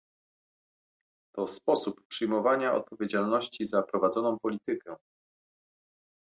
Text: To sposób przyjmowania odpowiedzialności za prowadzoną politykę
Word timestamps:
To 1.35 1.47
sposób 1.47 2.01
przyjmowania 2.07 2.73
odpowiedzialności 2.75 3.65
za 3.67 3.83
prowadzoną 3.83 4.37
politykę 4.41 4.95